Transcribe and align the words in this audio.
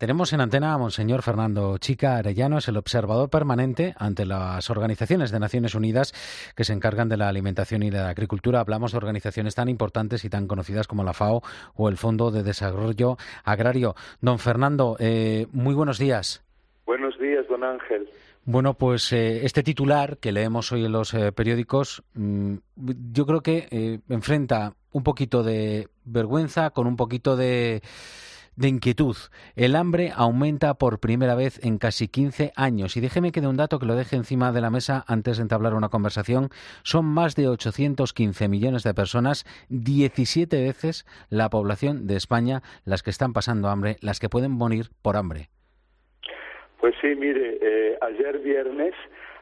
Tenemos 0.00 0.32
en 0.32 0.40
antena 0.40 0.72
a 0.72 0.78
Monseñor 0.78 1.20
Fernando 1.20 1.76
Chica 1.76 2.16
Arellano, 2.16 2.56
es 2.56 2.68
el 2.68 2.78
observador 2.78 3.28
permanente 3.28 3.92
ante 3.98 4.24
las 4.24 4.70
organizaciones 4.70 5.30
de 5.30 5.38
Naciones 5.38 5.74
Unidas 5.74 6.14
que 6.56 6.64
se 6.64 6.72
encargan 6.72 7.10
de 7.10 7.18
la 7.18 7.28
alimentación 7.28 7.82
y 7.82 7.90
de 7.90 7.98
la 7.98 8.08
agricultura. 8.08 8.60
Hablamos 8.60 8.92
de 8.92 8.96
organizaciones 8.96 9.54
tan 9.54 9.68
importantes 9.68 10.24
y 10.24 10.30
tan 10.30 10.46
conocidas 10.46 10.86
como 10.86 11.04
la 11.04 11.12
FAO 11.12 11.42
o 11.74 11.90
el 11.90 11.98
Fondo 11.98 12.30
de 12.30 12.42
Desarrollo 12.42 13.18
Agrario. 13.44 13.94
Don 14.22 14.38
Fernando, 14.38 14.96
eh, 15.00 15.48
muy 15.52 15.74
buenos 15.74 15.98
días. 15.98 16.42
Buenos 16.86 17.18
días, 17.18 17.46
don 17.50 17.62
Ángel. 17.62 18.08
Bueno, 18.46 18.72
pues 18.72 19.12
eh, 19.12 19.44
este 19.44 19.62
titular 19.62 20.16
que 20.16 20.32
leemos 20.32 20.72
hoy 20.72 20.86
en 20.86 20.92
los 20.92 21.12
eh, 21.12 21.30
periódicos, 21.30 22.02
mm, 22.14 22.54
yo 23.12 23.26
creo 23.26 23.42
que 23.42 24.00
enfrenta 24.08 24.72
un 24.92 25.02
poquito 25.02 25.42
de 25.42 25.88
vergüenza 26.06 26.70
con 26.70 26.86
un 26.86 26.96
poquito 26.96 27.36
de 27.36 27.82
de 28.56 28.68
inquietud. 28.68 29.16
El 29.56 29.76
hambre 29.76 30.10
aumenta 30.14 30.74
por 30.74 31.00
primera 31.00 31.34
vez 31.34 31.64
en 31.64 31.78
casi 31.78 32.08
15 32.08 32.52
años. 32.56 32.96
Y 32.96 33.00
déjeme 33.00 33.32
que 33.32 33.40
de 33.40 33.48
un 33.48 33.56
dato 33.56 33.78
que 33.78 33.86
lo 33.86 33.94
deje 33.94 34.16
encima 34.16 34.52
de 34.52 34.60
la 34.60 34.70
mesa 34.70 35.04
antes 35.06 35.36
de 35.36 35.42
entablar 35.42 35.74
una 35.74 35.88
conversación. 35.88 36.48
Son 36.82 37.04
más 37.04 37.36
de 37.36 37.48
815 37.48 38.48
millones 38.48 38.82
de 38.82 38.94
personas, 38.94 39.44
17 39.68 40.60
veces 40.60 41.06
la 41.28 41.48
población 41.48 42.06
de 42.06 42.16
España, 42.16 42.62
las 42.84 43.02
que 43.02 43.10
están 43.10 43.32
pasando 43.32 43.68
hambre, 43.68 43.96
las 44.00 44.20
que 44.20 44.28
pueden 44.28 44.52
morir 44.52 44.86
por 45.02 45.16
hambre. 45.16 45.48
Pues 46.80 46.94
sí, 47.00 47.14
mire, 47.14 47.58
eh, 47.60 47.98
ayer 48.00 48.38
viernes 48.38 48.94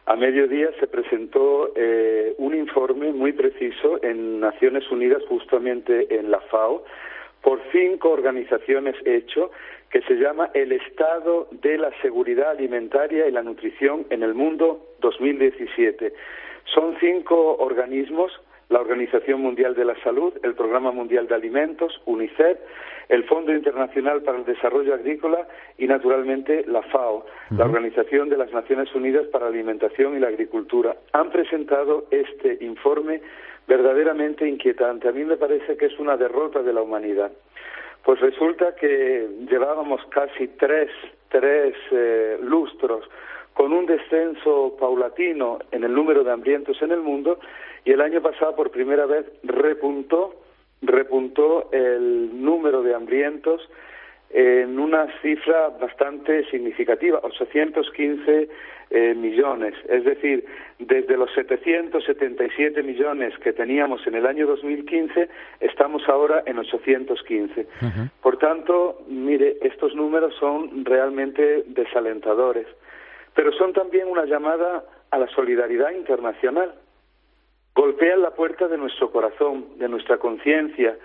a 0.09 0.17
mediodía 0.17 0.71
se 0.81 0.87
presentó 0.87 1.71
eh, 1.77 2.35
un 2.39 2.55
informe 2.55 3.13
muy 3.13 3.33
preciso 3.33 4.03
en 4.03 4.41
Naciones 4.41 4.91
Unidas, 4.91 5.23
justamente 5.29 6.19
en 6.19 6.31
la 6.31 6.41
FAO, 6.41 6.83
por 7.43 7.61
cinco 7.73 8.11
organizaciones 8.11 8.95
hecho 9.05 9.51
que 9.91 10.03
se 10.03 10.15
llama 10.15 10.51
El 10.55 10.73
Estado 10.73 11.49
de 11.51 11.79
la 11.79 11.91
Seguridad 12.03 12.51
Alimentaria 12.51 13.27
y 13.27 13.33
la 13.33 13.43
Nutrición 13.43 14.07
en 14.11 14.23
el 14.23 14.35
Mundo 14.35 14.87
2017. 15.01 16.13
Son 16.75 16.97
cinco 17.01 17.57
organismos, 17.57 18.33
la 18.69 18.81
Organización 18.81 19.41
Mundial 19.41 19.75
de 19.75 19.85
la 19.85 19.95
Salud, 20.03 20.35
el 20.43 20.55
Programa 20.55 20.93
Mundial 20.93 21.27
de 21.27 21.35
Alimentos, 21.35 22.01
UNICEF, 22.05 22.59
el 23.09 23.25
Fondo 23.25 23.53
Internacional 23.53 24.23
para 24.23 24.39
el 24.39 24.45
Desarrollo 24.45 24.93
Agrícola 24.93 25.49
y, 25.79 25.87
naturalmente, 25.87 26.65
la 26.67 26.83
FAO, 26.83 27.25
la 27.51 27.65
Organización 27.65 28.29
de 28.29 28.37
las 28.37 28.53
Naciones 28.53 28.95
Unidas 28.95 29.27
para 29.29 29.47
la 29.47 29.53
Alimentación 29.53 30.17
y 30.17 30.21
la 30.21 30.29
Agricultura. 30.29 30.97
Han 31.13 31.31
presentado 31.31 32.05
este 32.11 32.59
informe 32.61 33.23
verdaderamente 33.67 34.47
inquietante. 34.47 35.09
A 35.09 35.13
mí 35.13 35.25
me 35.25 35.37
parece 35.37 35.77
que 35.77 35.87
es 35.87 35.99
una 35.99 36.17
derrota 36.17 36.63
de 36.63 36.73
la 36.73 36.83
humanidad. 36.83 37.33
Pues 38.05 38.21
resulta 38.21 38.75
que 38.75 39.29
llevábamos 39.51 40.01
casi 40.11 40.49
tres, 40.49 40.91
tres 41.29 41.75
eh, 41.91 42.39
lustros 42.43 43.05
con 43.59 43.73
un 43.73 43.87
descenso 43.87 44.77
paulatino 44.79 45.59
en 45.73 45.83
el 45.83 45.93
número 45.93 46.23
de 46.23 46.31
hambrientos 46.31 46.81
en 46.81 46.93
el 46.93 47.01
mundo 47.01 47.41
y 47.85 47.91
el 47.91 48.01
año 48.01 48.23
pasado 48.23 48.55
por 48.55 48.71
primera 48.71 49.05
vez 49.05 49.27
repuntó, 49.43 50.37
repuntó 50.81 51.69
el 51.73 52.41
número 52.41 52.85
de 52.85 52.95
hambrientos 52.95 53.69
en 54.31 54.79
una 54.79 55.09
cifra 55.23 55.71
bastante 55.71 56.49
significativa, 56.51 57.19
815 57.21 58.49
eh, 58.91 59.15
millones. 59.17 59.75
Es 59.89 60.05
decir, 60.05 60.45
desde 60.79 61.17
los 61.17 61.33
777 61.35 62.81
millones 62.85 63.37
que 63.41 63.53
teníamos 63.53 64.07
en 64.07 64.15
el 64.15 64.27
año 64.27 64.47
2015, 64.47 65.29
estamos 65.59 66.09
ahora 66.09 66.45
en 66.47 66.61
815. 66.61 67.67
Por 68.23 68.39
tanto, 68.39 69.03
mire, 69.09 69.57
estos 69.63 69.97
números 69.97 70.33
son 70.39 70.85
realmente 70.85 71.65
desalentadores, 71.67 72.69
pero 73.39 73.53
son 73.53 73.73
también 73.73 74.09
una 74.09 74.25
llamada 74.25 74.83
a 75.13 75.17
la 75.17 75.29
solidaridad 75.29 75.93
internacional. 75.93 76.75
Golpean 77.73 78.21
la 78.21 78.33
puerta 78.33 78.67
de 78.67 78.77
nuestro 78.77 79.13
corazón, 79.13 79.79
de 79.79 79.89
nuestra 79.89 80.19
conciencia, 80.19 80.97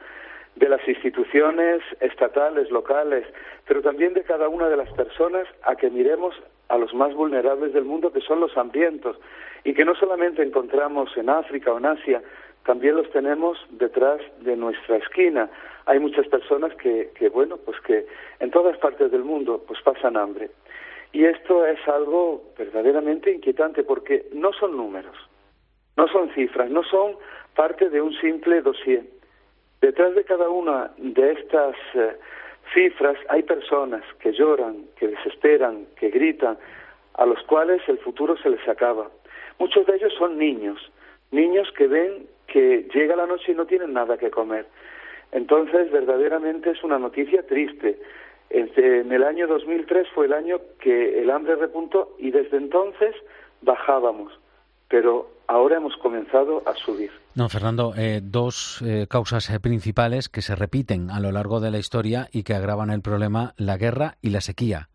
de 0.56 0.68
las 0.68 0.82
instituciones 0.88 1.84
estatales, 2.00 2.72
locales, 2.72 3.24
pero 3.68 3.84
también 3.84 4.16
de 4.16 4.24
cada 4.24 4.50
una 4.50 4.68
de 4.68 4.78
las 4.78 4.92
personas 4.94 5.46
a 5.62 5.76
que 5.76 5.92
miremos 5.92 6.34
a 6.70 6.80
los 6.80 6.92
más 6.96 7.14
vulnerables 7.14 7.72
del 7.72 7.86
mundo, 7.86 8.12
que 8.12 8.22
son 8.22 8.40
los 8.40 8.58
hambrientos, 8.58 9.16
y 9.64 9.76
que 9.76 9.86
no 9.86 9.94
solamente 9.94 10.42
encontramos 10.42 11.16
en 11.16 11.30
África 11.30 11.72
o 11.72 11.78
en 11.78 11.86
Asia, 11.86 12.24
también 12.66 12.96
los 12.96 13.12
tenemos 13.12 13.60
detrás 13.70 14.20
de 14.40 14.58
nuestra 14.58 14.98
esquina. 14.98 15.52
Hay 15.86 16.00
muchas 16.00 16.28
personas 16.30 16.74
que, 16.78 17.12
que 17.14 17.30
bueno, 17.30 17.58
pues 17.58 17.80
que 17.82 18.08
en 18.40 18.50
todas 18.50 18.76
partes 18.80 19.12
del 19.12 19.24
mundo 19.24 19.64
pues 19.68 19.80
pasan 19.84 20.18
hambre. 20.18 20.50
Y 21.14 21.26
esto 21.26 21.66
es 21.66 21.80
algo 21.88 22.44
verdaderamente 22.58 23.32
inquietante 23.32 23.84
porque 23.84 24.28
no 24.34 24.52
son 24.52 24.76
números, 24.76 25.16
no 25.96 26.08
son 26.10 26.30
cifras, 26.34 26.70
no 26.70 26.84
son 26.84 27.16
parte 27.56 27.90
de 27.90 28.02
un 28.02 28.14
simple 28.20 28.62
dossier 28.62 29.04
Detrás 29.84 30.16
de 30.16 30.24
cada 30.24 30.48
una 30.48 30.92
de 30.98 31.34
estas 31.34 31.76
eh, 31.94 32.16
cifras 32.74 33.18
hay 33.28 33.44
personas 33.44 34.02
que 34.20 34.32
lloran, 34.32 34.86
que 34.96 35.10
desesperan, 35.10 35.88
que 35.98 36.10
gritan, 36.10 36.58
a 37.16 37.26
los 37.26 37.44
cuales 37.44 37.82
el 37.90 37.98
futuro 37.98 38.38
se 38.38 38.50
les 38.50 38.66
acaba. 38.66 39.10
Muchos 39.60 39.86
de 39.86 39.98
ellos 39.98 40.14
son 40.18 40.38
niños, 40.38 40.80
niños 41.32 41.70
que 41.78 41.88
ven 41.88 42.28
que 42.48 42.88
llega 42.94 43.18
la 43.18 43.26
noche 43.26 43.52
y 43.52 43.56
no 43.56 43.66
tienen 43.66 43.92
nada 43.92 44.18
que 44.18 44.32
comer. 44.32 44.68
Entonces, 45.34 45.92
verdaderamente 45.92 46.70
es 46.70 46.82
una 46.82 46.98
noticia 46.98 47.46
triste. 47.46 48.00
En 48.50 49.12
el 49.12 49.24
año 49.24 49.48
2003 49.48 50.08
fue 50.14 50.28
el 50.28 50.34
año 50.34 50.60
que 50.80 51.22
el 51.22 51.32
hambre 51.32 51.56
repuntó 51.56 52.16
y 52.20 52.32
desde 52.32 52.58
entonces 52.58 53.16
bajábamos, 53.62 54.32
pero 54.90 55.28
ahora 55.48 55.78
hemos 55.78 55.96
comenzado 55.98 56.62
a 56.66 56.74
subir. 56.74 57.12
No, 57.36 57.50
Fernando, 57.50 57.94
eh, 57.98 58.22
dos 58.22 58.84
eh, 58.86 59.08
causas 59.10 59.50
eh, 59.50 59.60
principales 59.60 60.30
que 60.30 60.42
se 60.42 60.56
repiten 60.56 61.10
a 61.10 61.20
lo 61.20 61.32
largo 61.32 61.60
de 61.60 61.72
la 61.72 61.80
historia 61.80 62.28
y 62.32 62.44
que 62.44 62.54
agravan 62.54 62.92
el 62.92 63.02
problema, 63.02 63.54
la 63.58 63.78
guerra 63.78 64.16
y 64.22 64.30
la 64.30 64.42
sequía. 64.42 64.90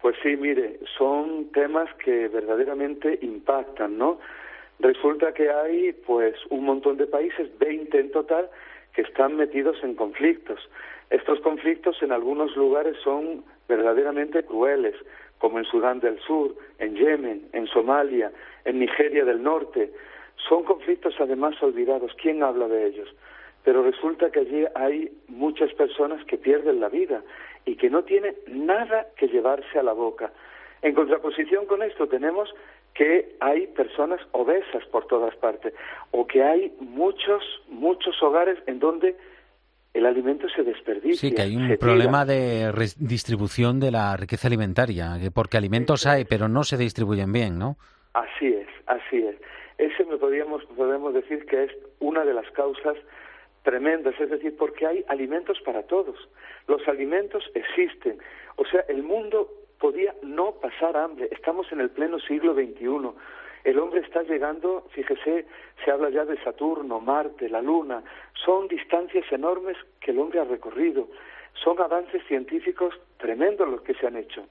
Pues 0.00 0.16
sí, 0.22 0.36
mire, 0.36 0.78
son 0.96 1.50
temas 1.52 1.88
que 2.04 2.28
verdaderamente 2.28 3.18
impactan, 3.22 3.98
¿no? 3.98 4.20
Resulta 4.78 5.32
que 5.32 5.50
hay, 5.50 5.92
pues, 5.92 6.34
un 6.50 6.64
montón 6.64 6.96
de 6.98 7.06
países, 7.06 7.48
20 7.58 7.98
en 7.98 8.10
total, 8.10 8.50
que 8.94 9.02
están 9.02 9.36
metidos 9.36 9.76
en 9.82 9.94
conflictos. 9.94 10.60
Estos 11.10 11.40
conflictos 11.40 12.02
en 12.02 12.12
algunos 12.12 12.56
lugares 12.56 12.96
son 13.02 13.44
verdaderamente 13.68 14.42
crueles, 14.44 14.94
como 15.38 15.58
en 15.58 15.64
Sudán 15.64 16.00
del 16.00 16.18
Sur, 16.20 16.54
en 16.78 16.94
Yemen, 16.96 17.48
en 17.52 17.66
Somalia, 17.66 18.32
en 18.64 18.78
Nigeria 18.78 19.24
del 19.24 19.42
Norte. 19.42 19.92
Son 20.48 20.64
conflictos 20.64 21.14
además 21.18 21.60
olvidados. 21.62 22.12
¿Quién 22.20 22.42
habla 22.42 22.68
de 22.68 22.86
ellos? 22.86 23.14
Pero 23.64 23.82
resulta 23.82 24.30
que 24.30 24.40
allí 24.40 24.64
hay 24.74 25.10
muchas 25.28 25.72
personas 25.74 26.24
que 26.26 26.38
pierden 26.38 26.80
la 26.80 26.88
vida 26.88 27.22
y 27.64 27.76
que 27.76 27.90
no 27.90 28.04
tienen 28.04 28.34
nada 28.46 29.08
que 29.16 29.26
llevarse 29.26 29.78
a 29.78 29.82
la 29.82 29.92
boca. 29.92 30.32
En 30.82 30.94
contraposición 30.94 31.64
con 31.64 31.82
esto 31.82 32.06
tenemos 32.06 32.54
que 32.94 33.36
hay 33.40 33.66
personas 33.68 34.20
obesas 34.32 34.84
por 34.90 35.06
todas 35.06 35.34
partes 35.36 35.74
o 36.12 36.26
que 36.26 36.42
hay 36.42 36.72
muchos, 36.78 37.42
muchos 37.68 38.22
hogares 38.22 38.56
en 38.66 38.78
donde 38.78 39.16
el 39.92 40.06
alimento 40.06 40.48
se 40.48 40.62
desperdicia. 40.62 41.28
Sí, 41.28 41.34
que 41.34 41.42
hay 41.42 41.56
un 41.56 41.76
problema 41.76 42.24
de 42.24 42.72
distribución 42.98 43.78
de 43.78 43.90
la 43.90 44.16
riqueza 44.16 44.48
alimentaria, 44.48 45.16
porque 45.32 45.56
alimentos 45.56 46.06
hay, 46.06 46.24
pero 46.24 46.48
no 46.48 46.64
se 46.64 46.76
distribuyen 46.76 47.32
bien, 47.32 47.58
¿no? 47.58 47.76
Así 48.12 48.46
es, 48.46 48.68
así 48.86 49.18
es. 49.18 49.36
Ese 49.78 50.04
me 50.04 50.16
podríamos, 50.16 50.64
podemos 50.76 51.14
decir 51.14 51.46
que 51.46 51.64
es 51.64 51.72
una 52.00 52.24
de 52.24 52.34
las 52.34 52.48
causas 52.52 52.96
tremendas, 53.62 54.14
es 54.20 54.30
decir, 54.30 54.56
porque 54.56 54.86
hay 54.86 55.04
alimentos 55.08 55.58
para 55.64 55.82
todos. 55.84 56.16
Los 56.68 56.86
alimentos 56.86 57.44
existen. 57.54 58.18
O 58.56 58.64
sea, 58.66 58.84
el 58.88 59.02
mundo 59.02 59.48
podía 59.84 60.14
no 60.22 60.52
pasar 60.52 60.96
hambre. 60.96 61.28
Estamos 61.30 61.70
en 61.70 61.78
el 61.78 61.90
pleno 61.90 62.18
siglo 62.18 62.54
XXI. 62.54 63.10
El 63.64 63.78
hombre 63.78 64.00
está 64.00 64.22
llegando, 64.22 64.86
fíjese, 64.92 65.44
se 65.84 65.90
habla 65.90 66.08
ya 66.08 66.24
de 66.24 66.42
Saturno, 66.42 67.00
Marte, 67.00 67.50
la 67.50 67.60
Luna, 67.60 68.02
son 68.32 68.66
distancias 68.66 69.30
enormes 69.30 69.76
que 70.00 70.12
el 70.12 70.20
hombre 70.20 70.40
ha 70.40 70.44
recorrido, 70.44 71.08
son 71.52 71.78
avances 71.82 72.24
científicos 72.26 72.94
tremendos 73.18 73.68
los 73.68 73.82
que 73.82 73.92
se 73.92 74.06
han 74.06 74.16
hecho. 74.16 74.46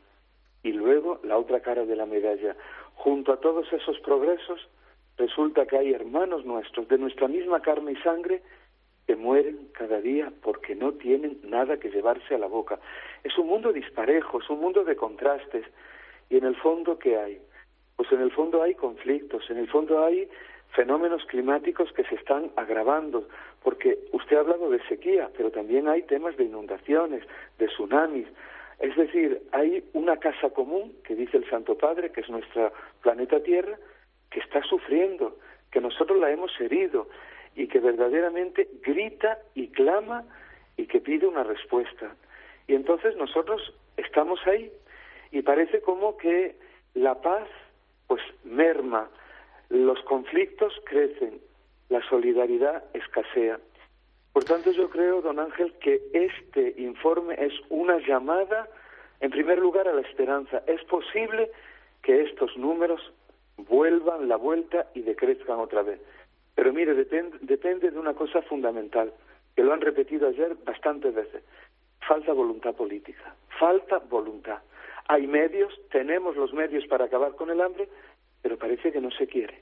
Y 0.62 0.72
luego 0.72 1.20
la 1.24 1.40
otra 1.40 1.62
cara 1.62 1.84
de 1.84 1.96
la 1.96 2.06
medalla. 2.06 2.56
Junto 2.94 3.34
a 3.34 3.38
todos 3.38 3.74
esos 3.74 4.00
progresos, 4.02 4.70
resulta 5.18 5.66
que 5.66 5.80
hay 5.80 5.94
hermanos 5.94 6.46
nuestros 6.46 6.88
de 6.90 7.00
nuestra 7.00 7.28
misma 7.28 7.60
carne 7.60 7.94
y 7.94 8.04
sangre 8.04 8.44
que 9.08 9.16
mueren 9.16 9.70
cada 9.74 10.00
día 10.00 10.32
porque 10.42 10.76
no 10.76 10.94
tienen 10.94 11.40
nada 11.44 11.78
que 11.78 11.90
llevarse 11.90 12.36
a 12.36 12.38
la 12.38 12.48
boca. 12.48 12.80
Es 13.24 13.38
un 13.38 13.48
mundo 13.48 13.74
disparejo, 13.74 14.40
es 14.40 14.50
un 14.50 14.60
mundo 14.60 14.84
de 14.84 14.96
contrastes. 14.96 15.66
Y 16.30 16.38
en 16.38 16.46
el 16.46 16.56
fondo, 16.56 16.98
¿qué 16.98 17.18
hay? 17.18 17.42
Pues 17.96 18.12
en 18.12 18.22
el 18.22 18.32
fondo 18.32 18.62
hay 18.62 18.76
conflictos, 18.76 19.50
en 19.50 19.58
el 19.58 19.68
fondo 19.70 20.04
hay 20.04 20.30
fenómenos 20.74 21.24
climáticos 21.26 21.92
que 21.94 22.04
se 22.06 22.16
están 22.16 22.52
agravando, 22.56 23.28
porque 23.62 24.00
usted 24.12 24.38
ha 24.38 24.40
hablado 24.40 24.70
de 24.70 24.82
sequía, 24.88 25.30
pero 25.38 25.52
también 25.52 25.88
hay 25.88 26.02
temas 26.04 26.36
de 26.38 26.46
inundaciones, 26.46 27.24
de 27.60 27.68
tsunamis. 27.68 28.28
Es 28.80 28.96
decir, 28.96 29.44
hay 29.52 29.84
una 29.94 30.18
casa 30.18 30.50
común, 30.50 30.94
que 31.04 31.16
dice 31.16 31.38
el 31.38 31.50
Santo 31.50 31.78
Padre, 31.78 32.12
que 32.12 32.22
es 32.22 32.30
nuestra 32.30 32.72
planeta 33.02 33.40
Tierra, 33.42 33.78
que 34.32 34.40
está 34.40 34.64
sufriendo, 34.64 35.38
que 35.72 35.80
nosotros 35.80 36.20
la 36.20 36.32
hemos 36.32 36.52
herido 36.60 37.08
y 37.56 37.68
que 37.68 37.80
verdaderamente 37.80 38.70
grita 38.84 39.40
y 39.54 39.68
clama 39.68 40.24
y 40.78 40.88
que 40.88 41.00
pide 41.00 41.28
una 41.28 41.44
respuesta. 41.44 42.16
Y 42.68 42.76
entonces 42.76 43.16
nosotros 43.18 43.74
estamos 43.98 44.40
ahí 44.48 44.72
y 45.32 45.42
parece 45.42 45.82
como 45.82 46.18
que 46.18 46.56
la 46.94 47.22
paz 47.22 47.48
pues 48.08 48.22
merma, 48.44 49.10
los 49.70 50.00
conflictos 50.04 50.74
crecen, 50.86 51.40
la 51.90 52.02
solidaridad 52.10 52.84
escasea. 52.94 53.60
Por 54.34 54.44
tanto, 54.46 54.72
yo 54.72 54.90
creo, 54.90 55.22
don 55.22 55.40
Ángel, 55.40 55.74
que 55.80 56.02
este 56.14 56.74
informe 56.78 57.36
es 57.38 57.54
una 57.70 58.00
llamada, 58.00 58.68
en 59.20 59.30
primer 59.30 59.60
lugar, 59.60 59.88
a 59.88 59.94
la 59.94 60.02
esperanza. 60.02 60.64
Es 60.66 60.84
posible 60.86 61.52
que 62.02 62.22
estos 62.24 62.58
números 62.58 63.14
vuelvan 63.58 64.28
la 64.28 64.36
vuelta 64.36 64.88
y 64.96 65.02
decrezcan 65.02 65.60
otra 65.60 65.84
vez. 65.84 66.00
Pero 66.56 66.72
mire, 66.74 66.94
depende 66.94 67.92
de 67.92 68.00
una 68.00 68.14
cosa 68.14 68.42
fundamental, 68.42 69.12
que 69.56 69.64
lo 69.64 69.74
han 69.74 69.82
repetido 69.82 70.28
ayer 70.28 70.56
bastantes 70.66 71.14
veces. 71.14 71.44
Falta 72.08 72.34
voluntad 72.34 72.74
política, 72.76 73.36
falta 73.60 74.00
voluntad. 74.00 74.60
Hay 75.08 75.28
medios, 75.28 75.74
tenemos 75.92 76.36
los 76.36 76.54
medios 76.54 76.86
para 76.88 77.06
acabar 77.06 77.36
con 77.36 77.50
el 77.50 77.62
hambre, 77.62 77.90
pero 78.42 78.58
parece 78.58 78.92
que 78.92 79.02
no 79.02 79.10
se 79.12 79.28
quiere. 79.28 79.62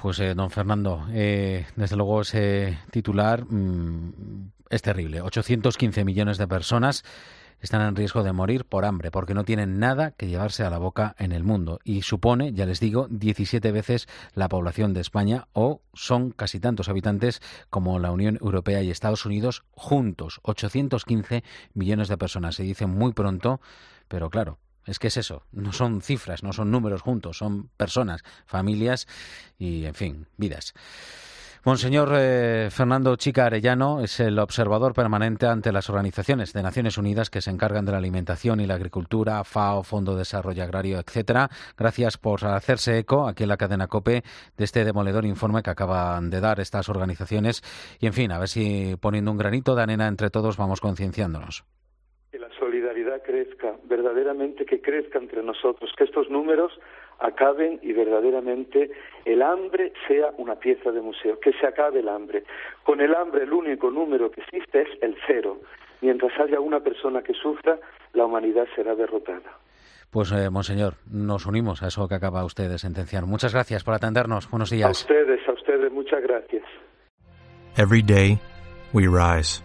Pues, 0.00 0.20
eh, 0.20 0.34
don 0.34 0.50
Fernando, 0.50 1.06
eh, 1.12 1.64
desde 1.74 1.96
luego 1.96 2.20
ese 2.20 2.78
titular 2.90 3.44
mm, 3.48 4.50
es 4.70 4.82
terrible. 4.82 5.22
815 5.22 6.04
millones 6.04 6.38
de 6.38 6.46
personas 6.46 7.02
están 7.60 7.82
en 7.82 7.96
riesgo 7.96 8.22
de 8.22 8.32
morir 8.32 8.64
por 8.64 8.84
hambre, 8.84 9.10
porque 9.10 9.34
no 9.34 9.44
tienen 9.44 9.78
nada 9.78 10.12
que 10.12 10.28
llevarse 10.28 10.64
a 10.64 10.70
la 10.70 10.78
boca 10.78 11.14
en 11.18 11.32
el 11.32 11.44
mundo. 11.44 11.80
Y 11.84 12.02
supone, 12.02 12.52
ya 12.52 12.66
les 12.66 12.80
digo, 12.80 13.08
17 13.10 13.72
veces 13.72 14.08
la 14.34 14.48
población 14.48 14.94
de 14.94 15.00
España 15.00 15.48
o 15.52 15.82
son 15.94 16.30
casi 16.30 16.60
tantos 16.60 16.88
habitantes 16.88 17.40
como 17.70 17.98
la 17.98 18.12
Unión 18.12 18.38
Europea 18.40 18.82
y 18.82 18.90
Estados 18.90 19.26
Unidos 19.26 19.64
juntos. 19.72 20.40
815 20.42 21.44
millones 21.74 22.08
de 22.08 22.18
personas. 22.18 22.56
Se 22.56 22.62
dice 22.62 22.86
muy 22.86 23.12
pronto, 23.12 23.60
pero 24.08 24.30
claro, 24.30 24.58
es 24.86 24.98
que 24.98 25.08
es 25.08 25.16
eso, 25.16 25.42
no 25.50 25.72
son 25.72 26.00
cifras, 26.00 26.42
no 26.42 26.52
son 26.52 26.70
números 26.70 27.02
juntos, 27.02 27.38
son 27.38 27.68
personas, 27.76 28.22
familias 28.46 29.08
y, 29.58 29.84
en 29.84 29.94
fin, 29.94 30.26
vidas. 30.36 30.74
Monseñor 31.66 32.10
eh, 32.14 32.68
Fernando 32.70 33.16
Chica 33.16 33.46
Arellano 33.46 33.98
es 33.98 34.20
el 34.20 34.38
observador 34.38 34.94
permanente 34.94 35.46
ante 35.46 35.72
las 35.72 35.90
organizaciones 35.90 36.52
de 36.52 36.62
Naciones 36.62 36.96
Unidas 36.96 37.28
que 37.28 37.40
se 37.40 37.50
encargan 37.50 37.84
de 37.84 37.90
la 37.90 37.98
alimentación 37.98 38.60
y 38.60 38.68
la 38.68 38.74
agricultura, 38.74 39.42
FAO, 39.42 39.82
Fondo 39.82 40.12
de 40.12 40.18
Desarrollo 40.18 40.62
Agrario, 40.62 41.00
etcétera. 41.00 41.48
Gracias 41.76 42.18
por 42.18 42.44
hacerse 42.44 42.98
eco 42.98 43.26
aquí 43.26 43.42
en 43.42 43.48
la 43.48 43.56
cadena 43.56 43.88
COPE 43.88 44.22
de 44.56 44.64
este 44.64 44.84
demoledor 44.84 45.24
informe 45.24 45.64
que 45.64 45.70
acaban 45.70 46.30
de 46.30 46.40
dar 46.40 46.60
estas 46.60 46.88
organizaciones. 46.88 47.62
Y 47.98 48.06
en 48.06 48.12
fin, 48.12 48.30
a 48.30 48.38
ver 48.38 48.46
si 48.46 48.94
poniendo 49.00 49.32
un 49.32 49.36
granito 49.36 49.74
de 49.74 49.82
arena 49.82 50.06
entre 50.06 50.30
todos 50.30 50.56
vamos 50.56 50.80
concienciándonos. 50.80 51.64
Que 52.30 52.38
la 52.38 52.48
solidaridad 52.60 53.20
crezca, 53.24 53.74
verdaderamente 53.88 54.66
que 54.66 54.80
crezca 54.80 55.18
entre 55.18 55.42
nosotros, 55.42 55.90
que 55.98 56.04
estos 56.04 56.30
números 56.30 56.70
acaben 57.18 57.78
y 57.82 57.92
verdaderamente 57.92 58.90
el 59.24 59.42
hambre 59.42 59.92
sea 60.06 60.30
una 60.38 60.56
pieza 60.56 60.90
de 60.90 61.00
museo, 61.00 61.38
que 61.40 61.52
se 61.52 61.66
acabe 61.66 62.00
el 62.00 62.08
hambre. 62.08 62.44
Con 62.84 63.00
el 63.00 63.14
hambre 63.14 63.44
el 63.44 63.52
único 63.52 63.90
número 63.90 64.30
que 64.30 64.40
existe 64.42 64.82
es 64.82 64.88
el 65.02 65.16
cero. 65.26 65.58
Mientras 66.00 66.38
haya 66.38 66.60
una 66.60 66.80
persona 66.80 67.22
que 67.22 67.32
sufra, 67.34 67.78
la 68.12 68.26
humanidad 68.26 68.66
será 68.74 68.94
derrotada. 68.94 69.58
Pues, 70.10 70.32
eh, 70.32 70.50
Monseñor, 70.50 70.94
nos 71.10 71.46
unimos 71.46 71.82
a 71.82 71.88
eso 71.88 72.08
que 72.08 72.14
acaba 72.14 72.44
usted 72.44 72.68
de 72.68 72.78
sentenciar. 72.78 73.26
Muchas 73.26 73.52
gracias 73.52 73.84
por 73.84 73.94
atendernos. 73.94 74.48
Buenos 74.50 74.70
días. 74.70 74.86
A 74.86 74.90
ustedes, 74.90 75.40
a 75.48 75.52
ustedes, 75.52 75.92
muchas 75.92 76.22
gracias. 76.22 76.62
Every 77.76 78.02
day 78.02 78.38
we 78.94 79.06
rise, 79.08 79.62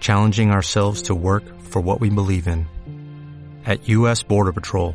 challenging 0.00 0.50
ourselves 0.50 1.02
to 1.02 1.14
work 1.14 1.44
for 1.60 1.82
what 1.82 2.00
we 2.00 2.08
believe 2.08 2.48
in. 2.48 2.66
At 3.66 3.86
U.S. 3.88 4.22
Border 4.22 4.52
Patrol, 4.52 4.94